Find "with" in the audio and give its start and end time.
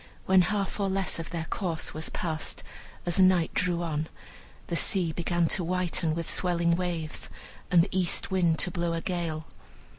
6.15-6.27